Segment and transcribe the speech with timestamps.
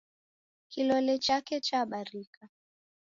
[0.71, 2.49] Kilole chake chabarika.